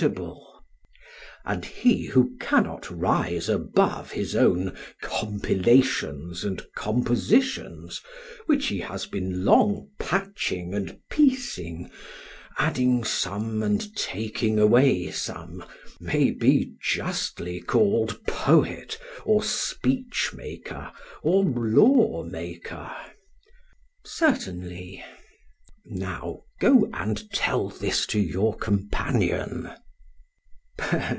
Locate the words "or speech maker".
19.23-20.91